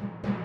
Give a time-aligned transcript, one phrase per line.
[0.00, 0.39] thank you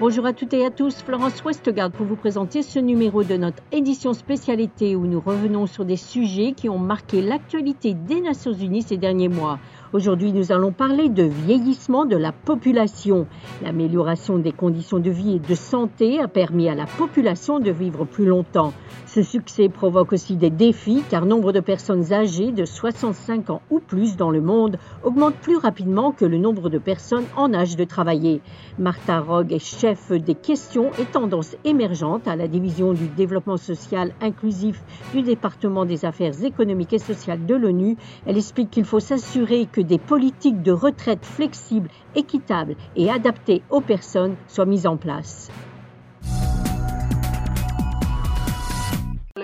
[0.00, 3.62] Bonjour à toutes et à tous, Florence Westgard pour vous présenter ce numéro de notre
[3.70, 8.80] édition spécialité où nous revenons sur des sujets qui ont marqué l'actualité des Nations Unies
[8.80, 9.58] ces derniers mois.
[9.92, 13.26] Aujourd'hui, nous allons parler de vieillissement de la population.
[13.62, 18.06] L'amélioration des conditions de vie et de santé a permis à la population de vivre
[18.06, 18.72] plus longtemps.
[19.06, 23.80] Ce succès provoque aussi des défis car nombre de personnes âgées de 65 ans ou
[23.80, 27.84] plus dans le monde augmente plus rapidement que le nombre de personnes en âge de
[27.84, 28.40] travailler.
[28.78, 34.12] Martha Rogg est chef des questions et tendances émergentes à la division du développement social
[34.20, 37.96] inclusif du département des affaires économiques et sociales de l'ONU.
[38.24, 43.80] Elle explique qu'il faut s'assurer que des politiques de retraite flexibles, équitables et adaptées aux
[43.80, 45.50] personnes soient mises en place.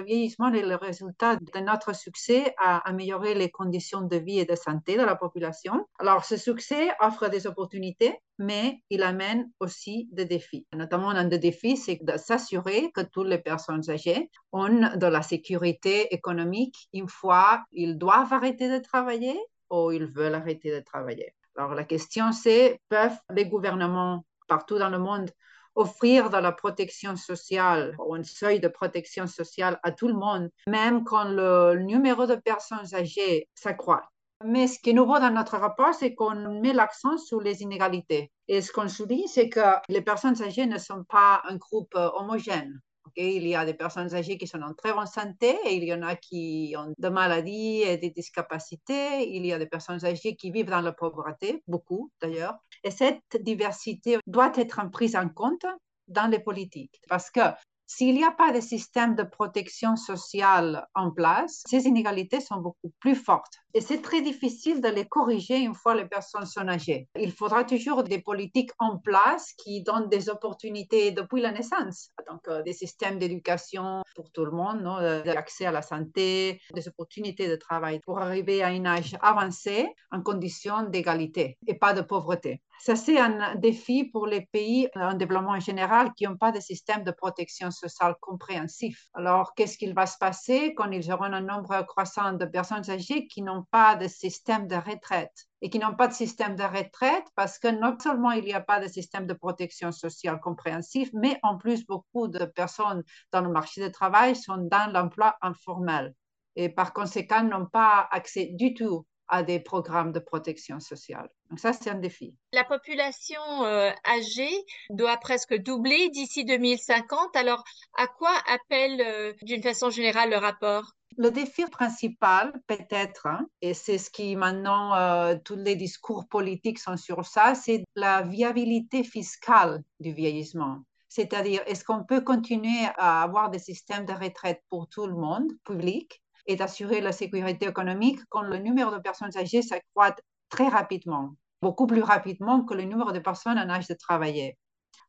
[0.06, 4.54] Vieillissement est le résultat de notre succès à améliorer les conditions de vie et de
[4.54, 5.86] santé de la population.
[5.98, 10.66] Alors, ce succès offre des opportunités, mais il amène aussi des défis.
[10.72, 15.22] Notamment, un des défis, c'est de s'assurer que toutes les personnes âgées ont de la
[15.22, 19.38] sécurité économique une fois ils doivent arrêter de travailler
[19.70, 21.34] ou ils veulent arrêter de travailler.
[21.56, 25.30] Alors la question c'est, peuvent les gouvernements partout dans le monde
[25.76, 30.50] offrir de la protection sociale ou un seuil de protection sociale à tout le monde,
[30.66, 34.10] même quand le numéro de personnes âgées s'accroît.
[34.44, 38.30] Mais ce qui est nouveau dans notre rapport, c'est qu'on met l'accent sur les inégalités.
[38.48, 42.80] Et ce qu'on souligne, c'est que les personnes âgées ne sont pas un groupe homogène.
[43.16, 46.02] Il y a des personnes âgées qui sont en très bonne santé il y en
[46.02, 49.34] a qui ont des maladies et des discapacités.
[49.34, 52.56] Il y a des personnes âgées qui vivent dans la pauvreté, beaucoup d'ailleurs.
[52.84, 55.66] Et cette diversité doit être prise en compte
[56.08, 57.40] dans les politiques parce que
[57.86, 62.92] s'il n'y a pas de système de protection sociale en place, ces inégalités sont beaucoup
[62.98, 63.58] plus fortes.
[63.76, 67.10] Et c'est très difficile de les corriger une fois les personnes sont âgées.
[67.14, 72.08] Il faudra toujours des politiques en place qui donnent des opportunités depuis la naissance.
[72.26, 74.96] Donc, euh, des systèmes d'éducation pour tout le monde, non?
[74.96, 79.86] Euh, l'accès à la santé, des opportunités de travail pour arriver à un âge avancé
[80.10, 82.62] en conditions d'égalité et pas de pauvreté.
[82.78, 86.60] Ça, c'est un défi pour les pays en développement en général qui n'ont pas de
[86.60, 89.08] système de protection sociale compréhensif.
[89.14, 93.26] Alors, qu'est-ce qu'il va se passer quand ils auront un nombre croissant de personnes âgées
[93.28, 97.26] qui n'ont pas de système de retraite et qui n'ont pas de système de retraite
[97.34, 101.38] parce que non seulement il n'y a pas de système de protection sociale compréhensif, mais
[101.42, 106.14] en plus, beaucoup de personnes dans le marché du travail sont dans l'emploi informel
[106.56, 111.28] et par conséquent n'ont pas accès du tout à des programmes de protection sociale.
[111.50, 112.34] Donc ça, c'est un défi.
[112.52, 117.36] La population euh, âgée doit presque doubler d'ici 2050.
[117.36, 117.62] Alors,
[117.96, 120.92] à quoi appelle euh, d'une façon générale le rapport?
[121.18, 126.78] Le défi principal, peut-être, hein, et c'est ce qui maintenant, euh, tous les discours politiques
[126.78, 130.80] sont sur ça, c'est la viabilité fiscale du vieillissement.
[131.08, 135.50] C'est-à-dire, est-ce qu'on peut continuer à avoir des systèmes de retraite pour tout le monde,
[135.64, 140.14] public, et d'assurer la sécurité économique quand le numéro de personnes âgées s'accroît
[140.48, 144.58] très rapidement, beaucoup plus rapidement que le numéro de personnes en âge de travailler.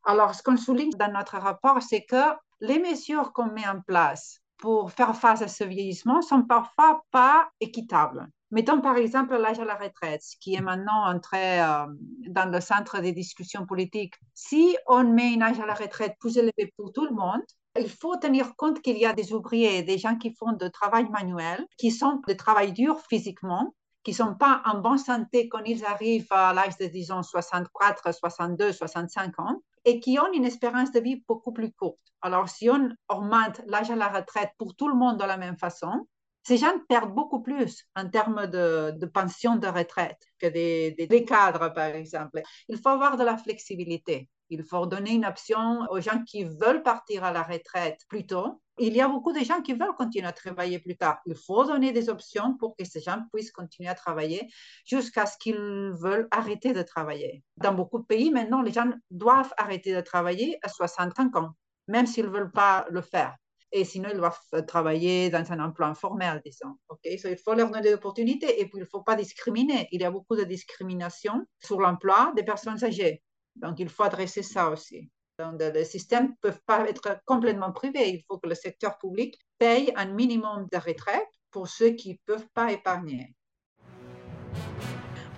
[0.04, 4.40] Alors, ce qu'on souligne dans notre rapport, c'est que les mesures qu'on met en place
[4.58, 8.28] pour faire face à ce vieillissement sont parfois pas équitables.
[8.50, 11.86] Mettons par exemple l'âge à la retraite, qui est maintenant entré euh,
[12.28, 14.14] dans le centre des discussions politiques.
[14.34, 17.42] Si on met un âge à la retraite plus élevé pour tout le monde,
[17.78, 21.08] il faut tenir compte qu'il y a des ouvriers, des gens qui font du travail
[21.10, 23.74] manuel, qui sont de travail dur physiquement,
[24.08, 28.72] qui sont pas en bonne santé quand ils arrivent à l'âge de, disons, 64, 62,
[28.72, 32.00] 65 ans, et qui ont une espérance de vie beaucoup plus courte.
[32.22, 35.58] Alors, si on augmente l'âge à la retraite pour tout le monde de la même
[35.58, 36.08] façon,
[36.42, 41.24] ces gens perdent beaucoup plus en termes de, de pension de retraite que des, des,
[41.26, 42.40] cadres, par exemple.
[42.70, 44.30] Il faut avoir de la flexibilité.
[44.50, 48.62] Il faut donner une option aux gens qui veulent partir à la retraite plus tôt.
[48.78, 51.18] Il y a beaucoup de gens qui veulent continuer à travailler plus tard.
[51.26, 54.48] Il faut donner des options pour que ces gens puissent continuer à travailler
[54.86, 57.42] jusqu'à ce qu'ils veulent arrêter de travailler.
[57.56, 61.50] Dans beaucoup de pays, maintenant, les gens doivent arrêter de travailler à 65 ans,
[61.88, 63.36] même s'ils ne veulent pas le faire
[63.72, 66.76] et sinon ils doivent travailler dans un emploi informel, disons.
[66.88, 67.20] Okay?
[67.22, 69.88] il faut leur donner des opportunités et puis il ne faut pas discriminer.
[69.92, 73.22] Il y a beaucoup de discrimination sur l'emploi des personnes âgées.
[73.60, 75.10] Donc, il faut adresser ça aussi.
[75.38, 78.08] Donc, les systèmes ne peuvent pas être complètement privés.
[78.08, 82.16] Il faut que le secteur public paye un minimum de retraite pour ceux qui ne
[82.26, 83.34] peuvent pas épargner.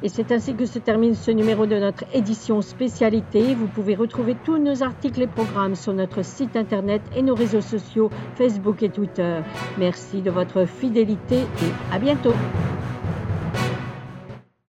[0.03, 3.55] Et c'est ainsi que se termine ce numéro de notre édition spécialité.
[3.55, 7.61] Vous pouvez retrouver tous nos articles et programmes sur notre site internet et nos réseaux
[7.61, 9.43] sociaux Facebook et Twitter.
[9.77, 12.33] Merci de votre fidélité et à bientôt.